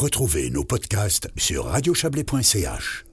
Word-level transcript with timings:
Retrouvez 0.00 0.48
nos 0.48 0.64
podcasts 0.64 1.28
sur 1.36 1.66
radiochablais.ch. 1.66 3.04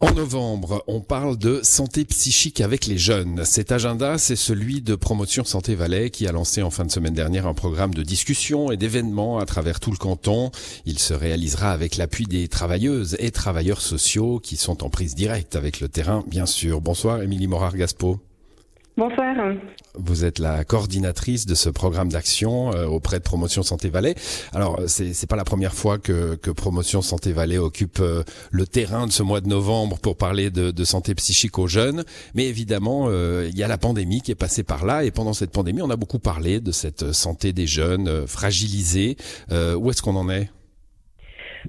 En 0.00 0.14
novembre, 0.14 0.82
on 0.86 1.02
parle 1.02 1.36
de 1.36 1.60
santé 1.62 2.06
psychique 2.06 2.62
avec 2.62 2.86
les 2.86 2.96
jeunes. 2.96 3.44
Cet 3.44 3.70
agenda, 3.70 4.16
c'est 4.16 4.34
celui 4.34 4.80
de 4.80 4.94
Promotion 4.94 5.44
Santé 5.44 5.74
Valais 5.74 6.08
qui 6.08 6.26
a 6.26 6.32
lancé 6.32 6.62
en 6.62 6.70
fin 6.70 6.86
de 6.86 6.90
semaine 6.90 7.12
dernière 7.12 7.46
un 7.46 7.52
programme 7.52 7.92
de 7.92 8.02
discussion 8.02 8.72
et 8.72 8.78
d'événements 8.78 9.40
à 9.40 9.44
travers 9.44 9.78
tout 9.78 9.90
le 9.90 9.98
canton. 9.98 10.50
Il 10.86 10.98
se 10.98 11.12
réalisera 11.12 11.70
avec 11.70 11.98
l'appui 11.98 12.24
des 12.24 12.48
travailleuses 12.48 13.14
et 13.18 13.30
travailleurs 13.30 13.82
sociaux 13.82 14.40
qui 14.42 14.56
sont 14.56 14.84
en 14.84 14.88
prise 14.88 15.14
directe 15.14 15.54
avec 15.54 15.80
le 15.80 15.88
terrain, 15.90 16.24
bien 16.26 16.46
sûr. 16.46 16.80
Bonsoir, 16.80 17.20
Émilie 17.20 17.46
Morard-Gaspo. 17.46 18.20
Bonsoir. 18.98 19.34
Vous 19.94 20.24
êtes 20.26 20.38
la 20.38 20.64
coordinatrice 20.64 21.46
de 21.46 21.54
ce 21.54 21.70
programme 21.70 22.10
d'action 22.10 22.74
euh, 22.74 22.84
auprès 22.84 23.18
de 23.18 23.22
Promotion 23.22 23.62
Santé 23.62 23.88
Valais. 23.88 24.14
Alors, 24.52 24.80
c'est 24.86 25.14
c'est 25.14 25.26
pas 25.26 25.36
la 25.36 25.44
première 25.44 25.72
fois 25.72 25.98
que, 25.98 26.34
que 26.34 26.50
Promotion 26.50 27.00
Santé 27.00 27.32
Valais 27.32 27.56
occupe 27.56 28.00
euh, 28.00 28.22
le 28.50 28.66
terrain 28.66 29.06
de 29.06 29.12
ce 29.12 29.22
mois 29.22 29.40
de 29.40 29.48
novembre 29.48 29.98
pour 29.98 30.18
parler 30.18 30.50
de, 30.50 30.70
de 30.70 30.84
santé 30.84 31.14
psychique 31.14 31.58
aux 31.58 31.68
jeunes. 31.68 32.04
Mais 32.34 32.44
évidemment, 32.44 33.06
euh, 33.08 33.48
il 33.50 33.56
y 33.56 33.62
a 33.62 33.68
la 33.68 33.78
pandémie 33.78 34.20
qui 34.20 34.30
est 34.30 34.34
passée 34.34 34.62
par 34.62 34.84
là. 34.84 35.04
Et 35.04 35.10
pendant 35.10 35.32
cette 35.32 35.52
pandémie, 35.52 35.80
on 35.80 35.90
a 35.90 35.96
beaucoup 35.96 36.18
parlé 36.18 36.60
de 36.60 36.70
cette 36.70 37.12
santé 37.12 37.54
des 37.54 37.66
jeunes 37.66 38.26
fragilisés. 38.26 39.16
où 39.50 39.90
est-ce 39.90 40.02
qu'on 40.02 40.16
en 40.16 40.28
est? 40.28 40.50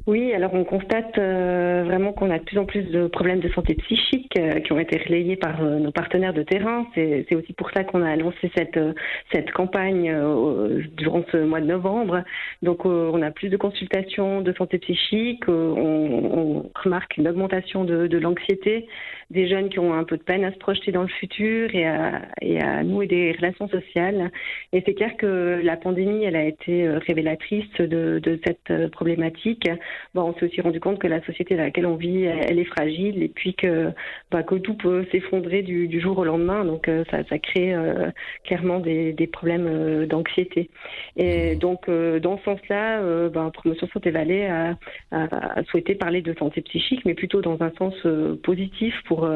Oui, 0.07 0.33
alors 0.33 0.53
on 0.53 0.63
constate 0.63 1.17
euh, 1.17 1.83
vraiment 1.85 2.13
qu'on 2.13 2.29
a 2.31 2.39
de 2.39 2.43
plus 2.43 2.57
en 2.57 2.65
plus 2.65 2.83
de 2.83 3.07
problèmes 3.07 3.39
de 3.39 3.49
santé 3.49 3.75
psychique 3.75 4.33
euh, 4.37 4.59
qui 4.59 4.73
ont 4.73 4.79
été 4.79 4.97
relayés 4.97 5.35
par 5.35 5.63
euh, 5.63 5.77
nos 5.79 5.91
partenaires 5.91 6.33
de 6.33 6.43
terrain. 6.43 6.87
C'est 6.95 7.35
aussi 7.35 7.53
pour 7.53 7.69
ça 7.71 7.83
qu'on 7.83 8.01
a 8.01 8.15
lancé 8.15 8.51
cette, 8.55 8.77
euh, 8.77 8.93
cette 9.31 9.51
campagne 9.51 10.09
euh, 10.11 10.81
durant 10.97 11.23
ce 11.31 11.37
mois 11.37 11.61
de 11.61 11.67
novembre. 11.67 12.23
Donc 12.63 12.85
on 12.85 13.21
a 13.21 13.31
plus 13.31 13.49
de 13.49 13.57
consultations 13.57 14.41
de 14.41 14.51
santé 14.53 14.77
psychique, 14.79 15.47
on, 15.47 15.51
on 15.51 16.71
remarque 16.75 17.17
une 17.17 17.27
augmentation 17.27 17.83
de, 17.85 18.07
de 18.07 18.17
l'anxiété, 18.17 18.87
des 19.29 19.47
jeunes 19.47 19.69
qui 19.69 19.79
ont 19.79 19.93
un 19.93 20.03
peu 20.03 20.17
de 20.17 20.23
peine 20.23 20.43
à 20.43 20.51
se 20.51 20.57
projeter 20.57 20.91
dans 20.91 21.03
le 21.03 21.07
futur 21.07 21.73
et 21.73 21.85
à, 21.85 22.21
et 22.41 22.59
à 22.61 22.83
nouer 22.83 23.07
des 23.07 23.31
relations 23.33 23.67
sociales. 23.67 24.31
Et 24.73 24.81
c'est 24.85 24.93
clair 24.95 25.15
que 25.17 25.61
la 25.63 25.77
pandémie, 25.77 26.23
elle 26.25 26.35
a 26.35 26.45
été 26.45 26.87
révélatrice 26.89 27.71
de, 27.79 28.19
de 28.19 28.39
cette 28.45 28.89
problématique. 28.91 29.69
Bon, 30.13 30.23
on 30.23 30.33
s'est 30.33 30.45
aussi 30.45 30.61
rendu 30.61 30.79
compte 30.79 30.99
que 30.99 31.07
la 31.07 31.21
société 31.23 31.55
dans 31.55 31.63
laquelle 31.63 31.85
on 31.85 31.95
vit, 31.95 32.23
elle, 32.23 32.39
elle 32.49 32.59
est 32.59 32.65
fragile 32.65 33.21
et 33.23 33.29
puis 33.29 33.53
que, 33.53 33.91
bah, 34.31 34.43
que 34.43 34.55
tout 34.55 34.75
peut 34.75 35.05
s'effondrer 35.11 35.61
du, 35.61 35.87
du 35.87 35.99
jour 35.99 36.17
au 36.17 36.23
lendemain. 36.23 36.65
Donc 36.65 36.87
euh, 36.87 37.03
ça, 37.09 37.23
ça 37.25 37.39
crée 37.39 37.73
euh, 37.73 38.09
clairement 38.43 38.79
des, 38.79 39.13
des 39.13 39.27
problèmes 39.27 39.67
euh, 39.67 40.05
d'anxiété. 40.05 40.69
Et 41.17 41.55
donc 41.55 41.89
euh, 41.89 42.19
dans 42.19 42.37
ce 42.37 42.43
sens-là, 42.43 43.29
bah, 43.29 43.51
Promotion 43.53 43.87
Santé 43.93 44.11
Valais 44.11 44.47
a, 44.47 44.77
a, 45.11 45.59
a 45.59 45.63
souhaité 45.65 45.95
parler 45.95 46.21
de 46.21 46.33
santé 46.33 46.61
psychique, 46.61 47.05
mais 47.05 47.13
plutôt 47.13 47.41
dans 47.41 47.61
un 47.61 47.71
sens 47.77 47.95
positif 48.43 48.95
pour, 49.05 49.29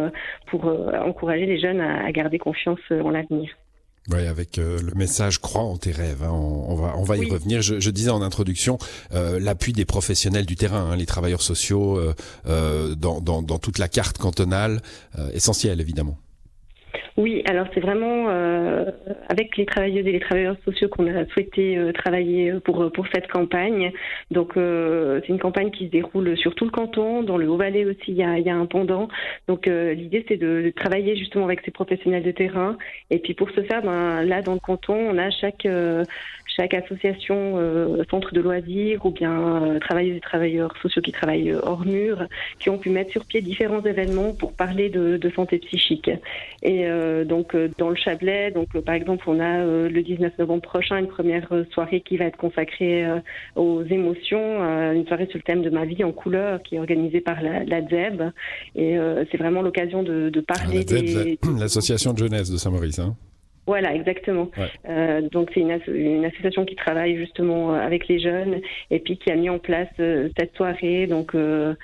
pour 0.48 0.66
encourager 0.66 1.46
les 1.46 1.60
jeunes 1.60 1.82
à, 1.82 2.06
à 2.06 2.12
garder 2.12 2.38
confiance 2.38 2.80
en 2.92 3.10
l'avenir. 3.10 3.50
Oui, 4.10 4.26
avec 4.26 4.58
euh, 4.58 4.80
le 4.82 4.94
message 4.96 5.40
crois 5.42 5.64
en 5.64 5.76
tes 5.78 5.92
rêves. 5.92 6.24
hein. 6.24 6.30
On, 6.32 6.72
on 6.72 6.76
va, 6.76 6.94
on 6.98 7.04
va 7.04 7.18
y 7.18 7.22
Oui. 7.22 7.30
revenir. 7.30 7.62
Je, 7.62 7.80
je 7.80 7.90
disais 7.90 8.10
en 8.10 8.22
introduction 8.22 8.78
euh, 9.14 9.40
l'appui 9.40 9.74
des 9.74 9.84
professionnels 9.86 10.46
du 10.46 10.56
terrain, 10.56 10.92
hein, 10.92 10.96
les 10.96 11.06
travailleurs 11.06 11.42
sociaux 11.42 11.98
euh, 11.98 12.14
euh, 12.48 12.96
dans, 12.96 13.20
dans, 13.20 13.42
dans 13.42 13.60
toute 13.60 13.80
la 13.80 13.90
carte 13.90 14.18
cantonale, 14.18 14.82
euh, 15.20 15.30
essentiel 15.34 15.82
évidemment. 15.82 16.18
Oui, 17.18 17.42
alors 17.50 17.66
c'est 17.74 17.80
vraiment 17.80 18.28
euh, 18.30 18.86
avec 19.28 19.58
les 19.58 19.66
travailleuses 19.66 20.06
et 20.06 20.12
les 20.12 20.20
travailleurs 20.20 20.56
sociaux 20.64 20.88
qu'on 20.88 21.08
a 21.08 21.26
souhaité 21.26 21.76
euh, 21.76 21.92
travailler 21.92 22.54
pour 22.64 22.92
pour 22.92 23.08
cette 23.12 23.28
campagne. 23.28 23.92
Donc 24.30 24.56
euh, 24.56 25.20
c'est 25.22 25.30
une 25.30 25.40
campagne 25.40 25.72
qui 25.72 25.88
se 25.88 25.92
déroule 25.92 26.38
sur 26.38 26.54
tout 26.54 26.66
le 26.66 26.70
canton, 26.70 27.24
dans 27.24 27.38
le 27.38 27.50
Haut-Valais 27.50 27.86
aussi 27.86 28.10
il 28.10 28.18
y 28.18 28.24
a, 28.24 28.38
il 28.38 28.46
y 28.46 28.52
a 28.52 28.56
un 28.56 28.68
pendant. 28.68 29.08
Donc 29.48 29.68
euh, 29.68 29.96
l'idée 29.96 30.26
c'est 30.28 30.38
de, 30.38 30.62
de 30.62 30.70
travailler 30.70 31.16
justement 31.16 31.46
avec 31.46 31.62
ces 31.66 31.72
professionnels 31.72 32.22
de 32.22 32.30
terrain. 32.30 32.78
Et 33.10 33.18
puis 33.18 33.34
pour 33.34 33.50
ce 33.50 33.64
faire, 33.64 33.82
ben 33.82 34.24
là 34.24 34.44
dans 34.44 34.54
le 34.54 34.60
canton, 34.60 34.94
on 34.96 35.18
a 35.18 35.32
chaque 35.32 35.66
euh, 35.66 36.04
chaque 36.58 36.74
association, 36.74 37.54
euh, 37.58 38.04
centre 38.10 38.34
de 38.34 38.42
loisirs 38.42 39.06
ou 39.06 39.12
bien 39.12 39.64
euh, 39.64 39.80
travailleuses 39.80 40.18
et 40.18 40.22
travailleurs 40.22 40.76
sociaux 40.82 41.04
qui 41.04 41.12
travaillent 41.12 41.52
euh, 41.52 41.60
hors 41.62 41.86
mur, 41.86 42.26
qui 42.60 42.72
ont 42.72 42.80
pu 42.80 42.90
mettre 42.90 43.12
sur 43.12 43.26
pied 43.26 43.42
différents 43.42 43.84
événements 43.84 44.34
pour 44.34 44.54
parler 44.54 44.90
de, 44.90 45.18
de 45.18 45.30
santé 45.30 45.60
psychique. 45.60 46.10
Et 46.64 46.88
donc 47.26 47.56
dans 47.78 47.90
le 47.90 47.96
Chablais, 47.96 48.52
donc 48.52 48.78
par 48.82 48.96
exemple, 48.96 49.26
on 49.28 49.40
a 49.40 49.64
le 49.64 50.02
19 50.02 50.38
novembre 50.40 50.62
prochain 50.62 50.98
une 50.98 51.08
première 51.08 51.48
soirée 51.72 52.02
qui 52.02 52.18
va 52.18 52.26
être 52.26 52.38
consacrée 52.38 53.06
aux 53.56 53.84
émotions, 53.84 54.64
une 54.94 55.06
soirée 55.06 55.28
sur 55.28 55.38
le 55.38 55.44
thème 55.44 55.62
de 55.62 55.70
ma 55.70 55.86
vie 55.86 56.04
en 56.04 56.12
couleur 56.12 56.62
qui 56.64 56.76
est 56.76 56.80
organisée 56.80 57.22
par 57.22 57.42
la, 57.42 57.64
la 57.64 57.82
ZEB. 57.82 58.32
Et 58.76 58.98
c'est 59.32 59.38
vraiment 59.38 59.62
l'occasion 59.62 60.04
de, 60.04 60.30
de 60.30 60.44
Ah, 60.48 60.54
parler 60.54 60.78
la 60.78 60.82
ZEB, 60.84 61.06
des, 61.06 61.40
L'association 61.60 62.14
de 62.14 62.18
jeunesse 62.18 62.50
de 62.50 62.58
Saint-Maurice. 62.58 63.00
Hein. 63.00 63.16
Voilà, 63.68 63.94
exactement. 63.94 64.50
Ouais. 64.58 64.70
Euh, 64.90 65.22
donc 65.30 65.52
c'est 65.54 65.60
une, 65.60 65.72
asso- 65.72 65.94
une 65.94 66.26
association 66.26 66.66
qui 66.66 66.76
travaille 66.76 67.16
justement 67.18 67.74
euh, 67.74 67.80
avec 67.80 68.08
les 68.08 68.20
jeunes 68.20 68.62
et 68.90 69.00
puis 69.00 69.18
qui 69.18 69.30
a 69.32 69.36
mis 69.36 69.50
en 69.50 69.60
place 69.60 69.90
euh, 70.00 70.30
cette 70.40 70.56
soirée 70.56 71.06
donc 71.06 71.36
euh, 71.36 71.76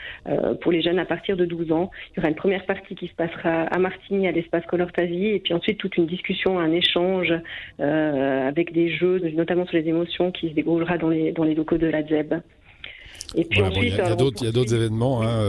pour 0.62 0.72
les 0.72 0.82
jeunes 0.82 0.98
à 1.00 1.06
partir 1.06 1.38
de 1.38 1.46
12 1.46 1.72
ans. 1.72 1.92
Il 2.12 2.18
y 2.18 2.20
aura 2.22 2.30
une 2.30 2.36
première 2.36 2.66
partie 2.66 2.96
qui 2.96 3.08
se 3.08 3.14
passera 3.14 3.64
à 3.64 3.78
Martigny 3.80 4.28
à 4.28 4.32
l'espace 4.32 4.66
Color 4.66 4.92
Ta 4.92 5.06
Vie 5.06 5.28
et 5.28 5.40
puis 5.40 5.54
ensuite 5.54 5.78
toute 5.78 5.98
une 5.98 6.08
discussion, 6.08 6.58
un 6.60 6.72
échange 6.72 7.32
avec 7.80 8.74
des 8.74 8.90
jeux, 8.90 9.20
notamment 9.36 9.66
sur 9.66 9.78
les 9.78 9.88
émotions 9.88 10.32
qui 10.32 10.50
se 10.50 10.54
déroulera 10.54 10.98
dans 10.98 11.10
les 11.10 11.32
dans 11.32 11.44
les 11.44 11.54
locaux 11.56 11.78
de 11.78 11.88
la 11.88 12.02
ZEB. 12.04 12.36
Et 13.36 13.46
puis 13.46 13.60
Voilà, 13.60 13.74
bon, 13.76 13.82
il 13.82 13.88
y 13.88 13.92
ensuite, 13.92 13.94
a, 13.94 13.96
il 13.96 13.98
y 13.98 14.02
a 14.02 14.06
alors, 14.06 14.18
on 14.20 14.24
d'autres, 14.24 14.38
il 14.42 14.46
y 14.46 14.50
a 14.50 14.52
d'autres 14.52 14.70
poursuit- 14.72 14.76
événements. 14.76 15.22
Hein, 15.24 15.40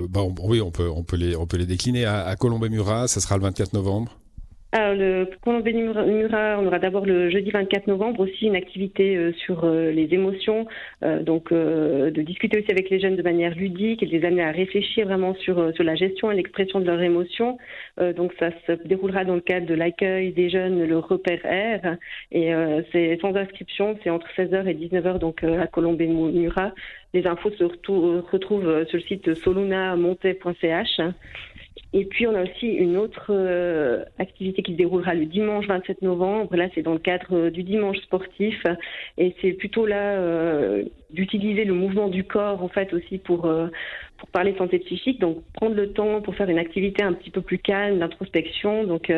Oui. 0.00 0.06
bah, 0.08 0.20
on- 0.22 0.34
oui, 0.48 0.60
on 0.60 0.70
peut, 0.70 0.88
on 0.88 1.02
peut 1.02 1.16
les, 1.16 1.36
on 1.36 1.46
peut 1.46 1.56
les 1.58 1.66
décliner 1.66 2.04
à, 2.06 2.24
à 2.26 2.36
Colombey-Murat. 2.36 3.06
Ça 3.08 3.20
sera 3.20 3.36
le 3.36 3.42
24 3.42 3.74
novembre. 3.74 4.16
Alors, 4.76 4.96
le 4.96 5.30
Colombé 5.40 5.72
Murat, 5.72 6.58
on 6.58 6.66
aura 6.66 6.80
d'abord 6.80 7.06
le 7.06 7.30
jeudi 7.30 7.52
24 7.52 7.86
novembre 7.86 8.18
aussi 8.18 8.46
une 8.46 8.56
activité 8.56 9.16
euh, 9.16 9.32
sur 9.34 9.62
euh, 9.62 9.92
les 9.92 10.12
émotions, 10.12 10.66
euh, 11.04 11.22
donc 11.22 11.52
de 11.52 12.22
discuter 12.22 12.58
aussi 12.58 12.72
avec 12.72 12.90
les 12.90 12.98
jeunes 12.98 13.14
de 13.14 13.22
manière 13.22 13.54
ludique 13.54 14.02
et 14.02 14.06
de 14.06 14.10
les 14.10 14.26
amener 14.26 14.42
à 14.42 14.50
réfléchir 14.50 15.06
vraiment 15.06 15.36
sur, 15.36 15.72
sur 15.76 15.84
la 15.84 15.94
gestion 15.94 16.32
et 16.32 16.34
l'expression 16.34 16.80
de 16.80 16.86
leurs 16.86 17.00
émotions. 17.02 17.56
Donc 18.16 18.32
ça 18.40 18.50
se 18.66 18.72
déroulera 18.84 19.24
dans 19.24 19.36
le 19.36 19.40
cadre 19.40 19.66
de 19.66 19.74
l'accueil 19.74 20.32
des 20.32 20.50
jeunes, 20.50 20.84
le 20.84 20.98
repère 20.98 21.38
R, 21.44 21.96
et 22.32 22.52
c'est 22.90 23.16
sans 23.20 23.36
inscription, 23.36 23.96
c'est 24.02 24.10
entre 24.10 24.26
16h 24.36 24.66
et 24.66 24.74
19h 24.74 25.18
donc 25.18 25.44
à 25.44 25.68
Colombé 25.68 26.08
Murat. 26.08 26.72
Les 27.12 27.28
infos 27.28 27.52
se 27.52 27.62
retrouvent 27.62 28.84
sur 28.86 28.98
le 28.98 29.02
site 29.04 29.34
solunamontais.ch. 29.34 31.00
Et 31.96 32.06
puis 32.06 32.26
on 32.26 32.34
a 32.34 32.42
aussi 32.42 32.66
une 32.66 32.96
autre 32.96 33.26
euh, 33.30 34.04
activité 34.18 34.62
qui 34.62 34.72
se 34.72 34.76
déroulera 34.76 35.14
le 35.14 35.26
dimanche 35.26 35.68
27 35.68 36.02
novembre. 36.02 36.56
Là, 36.56 36.68
c'est 36.74 36.82
dans 36.82 36.92
le 36.92 36.98
cadre 36.98 37.36
euh, 37.36 37.50
du 37.50 37.62
dimanche 37.62 37.98
sportif, 37.98 38.60
et 39.16 39.32
c'est 39.40 39.52
plutôt 39.52 39.86
là 39.86 40.18
euh, 40.18 40.82
d'utiliser 41.10 41.64
le 41.64 41.72
mouvement 41.72 42.08
du 42.08 42.24
corps 42.24 42.64
en 42.64 42.68
fait 42.68 42.92
aussi 42.92 43.18
pour 43.18 43.42
pour 44.16 44.28
parler 44.30 44.56
santé 44.58 44.80
psychique. 44.80 45.20
Donc 45.20 45.44
prendre 45.52 45.76
le 45.76 45.92
temps 45.92 46.20
pour 46.20 46.34
faire 46.34 46.48
une 46.48 46.58
activité 46.58 47.04
un 47.04 47.12
petit 47.12 47.30
peu 47.30 47.42
plus 47.42 47.58
calme, 47.58 48.00
d'introspection, 48.00 48.82
donc 48.82 49.12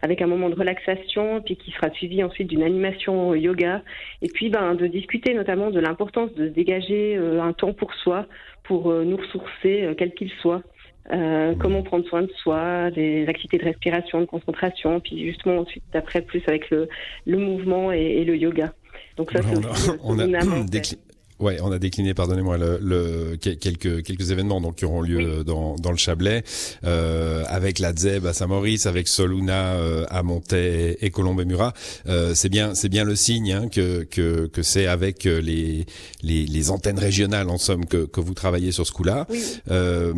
avec 0.00 0.22
un 0.22 0.26
moment 0.26 0.48
de 0.48 0.54
relaxation, 0.54 1.42
puis 1.42 1.56
qui 1.56 1.70
sera 1.72 1.90
suivi 1.90 2.24
ensuite 2.24 2.48
d'une 2.48 2.62
animation 2.62 3.34
yoga, 3.34 3.82
et 4.22 4.28
puis 4.28 4.48
ben 4.48 4.74
de 4.74 4.86
discuter 4.86 5.34
notamment 5.34 5.70
de 5.70 5.80
l'importance 5.80 6.32
de 6.34 6.48
dégager 6.48 7.16
un 7.16 7.52
temps 7.52 7.74
pour 7.74 7.92
soi, 7.92 8.26
pour 8.64 8.90
nous 8.90 9.18
ressourcer, 9.18 9.94
quel 9.98 10.14
qu'il 10.14 10.30
soit. 10.40 10.62
Euh, 11.10 11.54
comment 11.58 11.82
prendre 11.82 12.06
soin 12.06 12.22
de 12.22 12.30
soi, 12.42 12.90
des 12.92 13.26
activités 13.26 13.58
de 13.58 13.64
respiration, 13.64 14.20
de 14.20 14.26
concentration, 14.26 15.00
puis 15.00 15.26
justement 15.26 15.58
ensuite 15.62 15.82
après 15.94 16.22
plus 16.22 16.42
avec 16.46 16.70
le, 16.70 16.88
le 17.26 17.38
mouvement 17.38 17.90
et, 17.92 17.98
et 18.00 18.24
le 18.24 18.36
yoga. 18.36 18.72
Donc 19.16 19.32
ça 19.32 19.40
c'est 19.42 19.56
on 19.58 20.18
a- 20.18 20.24
a. 20.38 20.40
Ouais, 21.42 21.58
on 21.60 21.72
a 21.72 21.78
décliné, 21.78 22.14
pardonnez-moi, 22.14 22.56
le, 22.56 22.78
le- 22.80 23.36
que- 23.36 23.50
quelques 23.50 24.02
quelques 24.04 24.30
événements 24.30 24.60
donc 24.60 24.76
qui 24.76 24.84
auront 24.84 25.02
lieu 25.02 25.16
Oui. 25.18 25.24
euh, 25.26 25.44
dans 25.44 25.74
dans 25.76 25.90
le 25.90 25.96
Chablais, 25.96 26.44
euh, 26.84 27.42
avec 27.48 27.78
la 27.78 27.92
ZEB 27.94 28.26
à 28.26 28.32
Saint-Maurice, 28.32 28.86
avec 28.86 29.08
Soluna 29.08 29.74
euh, 29.74 30.04
à 30.08 30.22
Montais 30.22 30.96
et 31.00 31.10
Colombey-Murat. 31.10 31.72
Euh, 32.08 32.34
c'est 32.34 32.48
bien 32.48 32.74
c'est 32.74 32.88
bien 32.88 33.04
le 33.04 33.16
signe 33.16 33.52
hein, 33.52 33.68
que 33.68 34.04
que 34.04 34.46
que 34.46 34.62
c'est 34.62 34.86
avec 34.86 35.26
euh, 35.26 35.40
les, 35.40 35.84
les 36.22 36.46
les 36.46 36.70
antennes 36.70 36.98
régionales 36.98 37.50
en 37.50 37.58
somme 37.58 37.86
que 37.86 38.06
que 38.06 38.20
vous 38.20 38.34
travaillez 38.34 38.70
sur 38.72 38.86
ce 38.86 38.92
coup-là. 38.92 39.26
Oui. 39.28 39.42
Euh, 39.70 40.12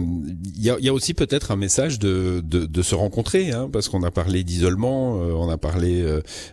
Il 0.56 0.62
y, 0.64 0.70
a, 0.70 0.76
il 0.78 0.84
y 0.84 0.88
a 0.88 0.92
aussi 0.92 1.14
peut-être 1.14 1.50
un 1.50 1.56
message 1.56 1.98
de, 1.98 2.40
de, 2.44 2.66
de 2.66 2.82
se 2.82 2.94
rencontrer, 2.94 3.50
hein, 3.52 3.68
parce 3.72 3.88
qu'on 3.88 4.02
a 4.02 4.10
parlé 4.10 4.44
d'isolement, 4.44 5.22
euh, 5.22 5.32
on 5.32 5.48
a 5.48 5.56
parlé 5.58 6.02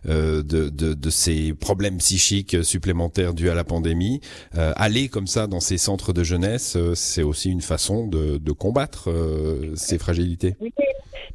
de, 0.07 0.69
de, 0.69 0.93
de 0.93 1.09
ces 1.09 1.53
problèmes 1.53 1.97
psychiques 1.97 2.63
supplémentaires 2.63 3.33
dus 3.33 3.49
à 3.49 3.53
la 3.55 3.63
pandémie. 3.63 4.21
Euh, 4.61 4.73
aller 4.75 5.09
comme 5.09 5.25
ça 5.25 5.47
dans 5.47 5.59
ces 5.59 5.77
centres 5.79 6.13
de 6.13 6.23
jeunesse, 6.23 6.75
euh, 6.75 6.93
c'est 6.93 7.23
aussi 7.23 7.49
une 7.49 7.61
façon 7.61 8.05
de, 8.07 8.51
combattre 8.51 9.09
euh, 9.09 9.73
ces 9.75 9.97
fragilités. 9.97 10.55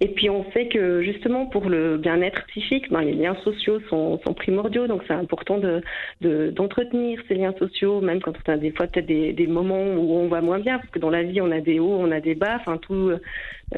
Et 0.00 0.08
puis 0.08 0.28
on 0.28 0.44
sait 0.52 0.68
que 0.68 1.02
justement 1.02 1.46
pour 1.46 1.68
le 1.68 1.96
bien-être 1.96 2.44
psychique, 2.48 2.90
ben, 2.90 3.00
les 3.00 3.14
liens 3.14 3.36
sociaux 3.44 3.80
sont, 3.88 4.20
sont 4.26 4.34
primordiaux, 4.34 4.86
donc 4.86 5.02
c'est 5.06 5.14
important 5.14 5.58
de 5.58 5.82
d'entretenir 6.20 7.20
ces 7.28 7.34
liens 7.34 7.54
sociaux, 7.58 8.00
même 8.00 8.20
quand 8.20 8.34
on 8.46 8.52
a 8.52 8.56
des 8.56 8.72
fois 8.72 8.86
peut-être 8.86 9.06
des, 9.06 9.32
des, 9.32 9.46
moments 9.46 9.82
où 9.82 10.16
on 10.16 10.28
va 10.28 10.40
moins 10.40 10.58
bien, 10.58 10.78
parce 10.78 10.90
que 10.90 10.98
dans 10.98 11.10
la 11.10 11.22
vie 11.22 11.40
on 11.40 11.50
a 11.50 11.60
des 11.60 11.78
hauts, 11.78 11.96
on 11.98 12.10
a 12.10 12.20
des 12.20 12.34
bas, 12.34 12.56
enfin 12.56 12.76
tout 12.78 13.12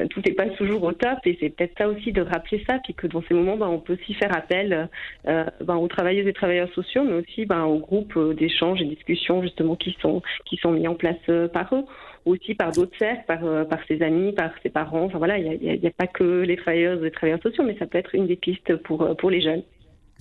tout 0.09 0.21
n'est 0.25 0.33
pas 0.33 0.47
toujours 0.49 0.83
au 0.83 0.91
top, 0.91 1.19
et 1.25 1.37
c'est 1.39 1.49
peut-être 1.49 1.77
ça 1.77 1.87
aussi 1.87 2.11
de 2.11 2.21
rappeler 2.21 2.63
ça, 2.67 2.79
puis 2.83 2.93
que 2.93 3.07
dans 3.07 3.23
ces 3.27 3.33
moments, 3.33 3.57
ben, 3.57 3.67
on 3.67 3.79
peut 3.79 3.93
aussi 3.93 4.13
faire 4.13 4.35
appel 4.35 4.89
euh, 5.27 5.45
ben, 5.61 5.75
aux 5.77 5.87
travailleuses 5.87 6.27
et 6.27 6.33
travailleurs 6.33 6.71
sociaux, 6.73 7.03
mais 7.03 7.13
aussi 7.13 7.45
ben, 7.45 7.63
aux 7.63 7.79
groupes 7.79 8.17
d'échange 8.35 8.81
et 8.81 8.85
discussions 8.85 9.41
justement 9.41 9.75
qui 9.75 9.97
sont 10.01 10.21
qui 10.45 10.57
sont 10.57 10.71
mis 10.71 10.87
en 10.87 10.95
place 10.95 11.17
par 11.53 11.73
eux 11.73 11.85
aussi 12.25 12.55
par 12.55 12.71
d'autres 12.71 12.97
cercles, 12.97 13.23
par, 13.27 13.43
euh, 13.43 13.63
par 13.65 13.79
ses 13.87 14.01
amis, 14.01 14.33
par 14.33 14.51
ses 14.63 14.69
parents. 14.69 15.05
Enfin 15.05 15.17
voilà, 15.17 15.37
il 15.37 15.59
n'y 15.59 15.69
a, 15.85 15.89
a, 15.89 15.91
pas 15.91 16.07
que 16.07 16.41
les 16.41 16.57
travailleurs 16.57 16.99
et 16.99 17.05
les 17.05 17.11
travailleurs 17.11 17.41
sociaux, 17.41 17.63
mais 17.65 17.77
ça 17.77 17.85
peut 17.85 17.97
être 17.97 18.15
une 18.15 18.27
des 18.27 18.35
pistes 18.35 18.75
pour, 18.77 19.01
euh, 19.01 19.13
pour 19.13 19.29
les 19.29 19.41
jeunes. 19.41 19.63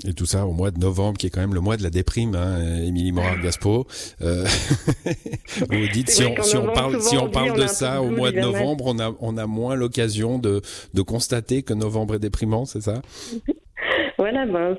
Et 0.07 0.13
tout 0.13 0.27
ça 0.27 0.47
au 0.47 0.53
mois 0.53 0.71
de 0.71 0.79
novembre, 0.79 1.19
qui 1.19 1.27
est 1.27 1.31
quand 1.31 1.41
même 1.41 1.55
le 1.55 1.61
mois 1.61 1.77
de 1.77 1.83
la 1.83 1.91
déprime, 1.91 2.37
hein, 2.37 2.85
Émilie 2.85 3.11
Morard-Gaspo. 3.11 3.85
Euh, 4.23 4.45
vous 5.71 5.89
dites, 5.93 6.09
si 6.11 6.23
on, 6.25 6.41
si 6.43 6.57
on, 6.57 6.73
parle, 6.73 7.03
si 7.03 7.17
on 7.17 7.29
parle 7.29 7.61
de 7.61 7.67
ça 7.67 8.01
au 8.01 8.11
mois 8.11 8.31
de 8.31 8.39
novembre, 8.39 8.85
on 8.87 8.99
a, 9.01 9.13
on 9.19 9.37
a 9.37 9.47
moins 9.47 9.75
l'occasion 9.75 10.39
de, 10.39 10.63
de 10.95 11.03
constater 11.03 11.65
que 11.65 11.75
novembre 11.75 12.15
est 12.15 12.21
déprimant, 12.21 12.65
c'est 12.65 12.81
ça? 12.81 13.03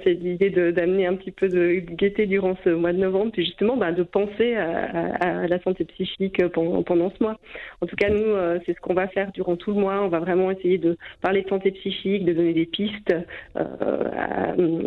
C'est 0.04 0.14
l'idée 0.14 0.50
d'amener 0.50 1.08
un 1.08 1.16
petit 1.16 1.32
peu 1.32 1.50
de 1.50 1.80
gaieté 1.80 2.26
durant 2.26 2.56
ce 2.64 2.70
mois 2.70 2.94
de 2.94 2.98
novembre, 2.98 3.32
puis 3.32 3.46
justement 3.46 3.78
ben, 3.78 3.92
de 3.92 4.04
penser 4.04 4.56
à, 4.56 5.48
la 5.48 5.60
santé 5.62 5.86
psychique 5.86 6.46
pendant, 6.50 6.84
pendant, 6.84 7.12
ce 7.12 7.24
mois. 7.24 7.40
En 7.82 7.88
tout 7.88 7.96
cas, 7.96 8.10
nous, 8.10 8.22
euh, 8.22 8.60
c'est 8.66 8.76
ce 8.76 8.82
qu'on 8.82 8.94
va 8.94 9.08
faire 9.08 9.32
durant 9.32 9.56
tout 9.56 9.72
le 9.74 9.80
mois. 9.80 10.02
On 10.02 10.08
va 10.08 10.20
vraiment 10.20 10.52
essayer 10.52 10.78
de 10.78 10.98
parler 11.22 11.42
de 11.42 11.50
santé 11.50 11.72
psychique, 11.72 12.26
de 12.26 12.34
donner 12.34 12.54
des 12.54 12.66
pistes 12.66 13.14
euh, 13.56 14.86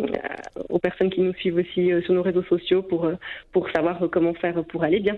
aux 0.69 0.79
personnes 0.79 1.09
qui 1.09 1.21
nous 1.21 1.33
suivent 1.33 1.57
aussi 1.57 1.91
euh, 1.91 2.01
sur 2.01 2.13
nos 2.13 2.23
réseaux 2.23 2.43
sociaux 2.43 2.81
pour, 2.81 3.09
pour 3.51 3.69
savoir 3.71 4.07
comment 4.11 4.33
faire 4.33 4.63
pour 4.65 4.83
aller 4.83 4.99
bien. 4.99 5.17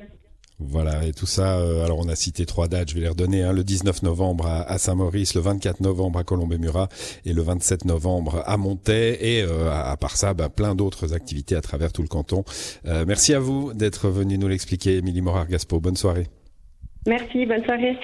Voilà, 0.60 1.06
et 1.06 1.12
tout 1.12 1.26
ça, 1.26 1.60
euh, 1.60 1.84
alors 1.84 2.00
on 2.00 2.08
a 2.08 2.16
cité 2.16 2.46
trois 2.46 2.70
dates, 2.70 2.90
je 2.90 2.96
vais 2.96 3.02
les 3.02 3.10
redonner, 3.10 3.44
hein, 3.44 3.52
le 3.52 3.66
19 3.66 4.04
novembre 4.04 4.48
à, 4.48 4.78
Saint-Maurice, 4.78 5.36
le 5.36 5.42
24 5.42 5.82
novembre 5.82 6.20
à 6.20 6.24
Colombey-Murat 6.24 6.88
et 7.26 7.34
le 7.34 7.42
27 7.42 7.84
novembre 7.84 8.42
à 8.46 8.56
Montaix, 8.56 9.18
et 9.20 9.44
euh, 9.44 9.70
à, 9.70 9.98
part 9.98 10.16
ça, 10.16 10.34
ben, 10.34 10.48
plein 10.48 10.74
d'autres 10.74 11.14
activités 11.14 11.58
à 11.58 11.62
travers 11.62 11.92
tout 11.92 12.02
le 12.02 12.08
canton. 12.08 12.46
Euh, 12.86 13.04
merci 13.06 13.34
à 13.34 13.40
vous 13.40 13.74
d'être 13.74 14.08
venu 14.08 14.38
nous 14.38 14.48
l'expliquer, 14.48 14.96
Émilie 14.98 15.22
Morard-Gaspo. 15.22 15.82
Bonne 15.82 15.98
soirée. 15.98 16.28
Merci, 17.06 17.46
bonne 17.46 17.64
soirée. 17.66 17.98